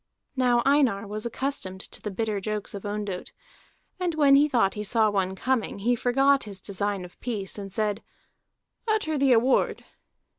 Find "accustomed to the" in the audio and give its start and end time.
1.27-2.09